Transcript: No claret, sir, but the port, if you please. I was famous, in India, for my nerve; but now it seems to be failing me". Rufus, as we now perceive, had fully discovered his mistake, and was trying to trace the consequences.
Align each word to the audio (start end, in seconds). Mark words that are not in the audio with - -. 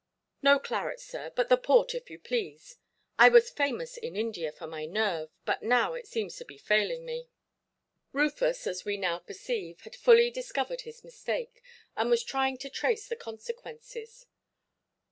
No 0.41 0.57
claret, 0.57 0.99
sir, 0.99 1.31
but 1.35 1.47
the 1.47 1.57
port, 1.57 1.93
if 1.93 2.09
you 2.09 2.17
please. 2.17 2.77
I 3.19 3.29
was 3.29 3.51
famous, 3.51 3.97
in 3.97 4.15
India, 4.15 4.51
for 4.51 4.65
my 4.65 4.87
nerve; 4.87 5.29
but 5.45 5.61
now 5.61 5.93
it 5.93 6.07
seems 6.07 6.35
to 6.37 6.43
be 6.45 6.57
failing 6.57 7.05
me". 7.05 7.27
Rufus, 8.11 8.65
as 8.65 8.83
we 8.83 8.97
now 8.97 9.19
perceive, 9.19 9.81
had 9.81 9.95
fully 9.95 10.31
discovered 10.31 10.81
his 10.81 11.03
mistake, 11.03 11.61
and 11.95 12.09
was 12.09 12.23
trying 12.23 12.57
to 12.57 12.69
trace 12.71 13.07
the 13.07 13.15
consequences. 13.15 14.25